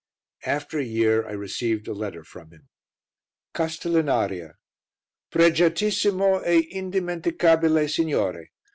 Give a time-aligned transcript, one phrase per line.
[0.47, 2.69] After a year I received a letter from him.
[3.53, 4.55] "CASTELLINARIA.
[5.29, 8.47] "PREGIATISSIMO E INDIMENTICABILE SIGNORE!